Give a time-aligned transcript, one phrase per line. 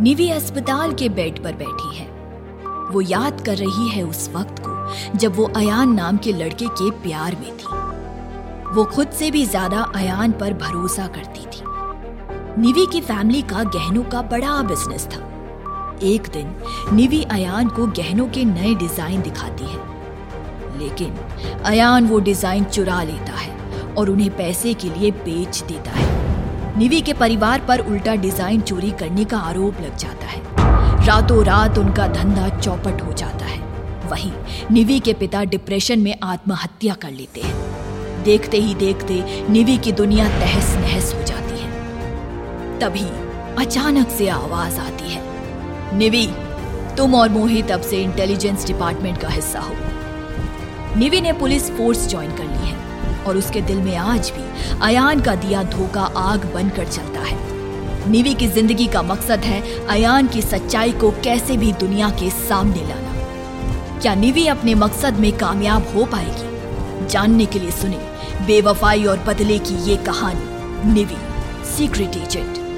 [0.00, 2.06] निवी अस्पताल के बेड पर बैठी है।
[2.92, 6.90] वो याद कर रही है उस वक्त को, जब वो अयान नाम के लड़के के
[6.90, 13.00] प्यार में थी। वो खुद से भी ज़्यादा अयान पर भरोसा करती थी। निवी की
[13.00, 15.20] फैमिली का गहनों का बड़ा बिज़नेस था।
[16.02, 16.54] एक दिन,
[16.92, 21.16] निवी अयान को गहनों के नए डिज़ाइन दिखाती है। लेकिन
[21.64, 26.19] अयान वो डिज़ाइन चुरा लेता है और उन्हें पैसे के लिए बेच देता है।
[26.80, 31.78] निवी के परिवार पर उल्टा डिज़ाइन चोरी करने का आरोप लग जाता है। रातों रात
[31.78, 33.58] उनका धंधा चौपट हो जाता है।
[34.10, 34.32] वहीं
[34.70, 40.28] निवी के पिता डिप्रेशन में आत्महत्या कर लेते हैं। देखते ही देखते निवी की दुनिया
[40.30, 43.06] तहस नहस हो जाती है। तभी
[43.64, 45.22] अचानक से आवाज़ आती है।
[45.98, 46.26] निवी,
[46.96, 49.74] तुम और मोहित अब से इंटेलिजेंस डिपार्टमेंट का हिस्सा हो।
[50.96, 52.79] निवी ने पुलिस फोर्स ज्वाइन कर ली है।
[53.26, 54.44] और उसके दिल में आज भी
[54.82, 57.38] अयान का दिया धोखा आग बनकर चलता है।
[58.10, 62.86] निवी की ज़िंदगी का मकसद है अयान की सच्चाई को कैसे भी दुनिया के सामने
[62.88, 67.06] लाना। क्या निवी अपने मकसद में कामयाब हो पाएगी?
[67.06, 67.98] जानने के लिए सुने
[68.46, 71.16] बेवफाई और बदले की ये कहानी। निवी
[71.66, 72.69] सीक्रेट एजेंट